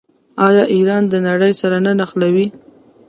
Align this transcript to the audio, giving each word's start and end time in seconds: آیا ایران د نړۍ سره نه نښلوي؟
آیا 0.47 0.63
ایران 0.75 1.03
د 1.09 1.15
نړۍ 1.27 1.53
سره 1.61 1.77
نه 1.85 1.91
نښلوي؟ 1.99 2.47